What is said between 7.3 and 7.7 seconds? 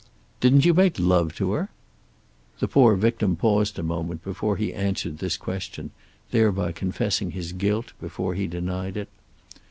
his